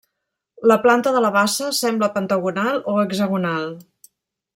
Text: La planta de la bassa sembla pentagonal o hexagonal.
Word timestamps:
La 0.69 0.77
planta 0.85 1.11
de 1.17 1.21
la 1.25 1.31
bassa 1.35 1.67
sembla 1.79 2.09
pentagonal 2.15 2.81
o 2.95 2.97
hexagonal. 3.03 3.69